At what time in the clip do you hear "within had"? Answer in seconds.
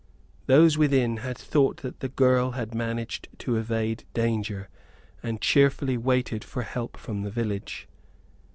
0.79-1.37